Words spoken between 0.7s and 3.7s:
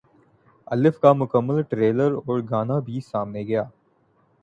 الف کا مکمل ٹریلر اور گانا بھی سامنے گیا